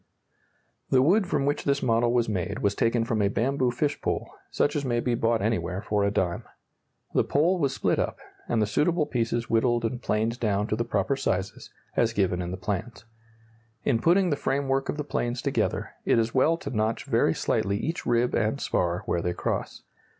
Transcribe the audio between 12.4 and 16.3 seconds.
in the plans. In putting the framework of the planes together, it